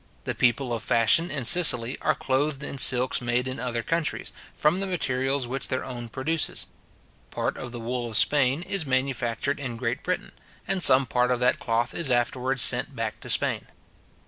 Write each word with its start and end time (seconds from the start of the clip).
The 0.23 0.33
people 0.33 0.73
of 0.73 0.81
fashion 0.81 1.29
in 1.29 1.45
Sicily 1.45 1.95
are 2.01 2.15
clothed 2.15 2.63
in 2.63 2.79
silks 2.79 3.21
made 3.21 3.47
in 3.47 3.59
other 3.59 3.83
countries, 3.83 4.33
from 4.55 4.79
the 4.79 4.87
materials 4.87 5.45
which 5.45 5.67
their 5.67 5.85
own 5.85 6.09
produces. 6.09 6.65
Part 7.29 7.55
of 7.55 7.71
the 7.71 7.79
wool 7.79 8.09
of 8.09 8.17
Spain 8.17 8.63
is 8.63 8.83
manufactured 8.83 9.59
in 9.59 9.77
Great 9.77 10.01
Britain, 10.01 10.31
and 10.67 10.81
some 10.81 11.05
part 11.05 11.29
of 11.29 11.39
that 11.41 11.59
cloth 11.59 11.93
is 11.93 12.09
afterwards 12.09 12.63
sent 12.63 12.95
back 12.95 13.19
to 13.19 13.29
Spain. 13.29 13.67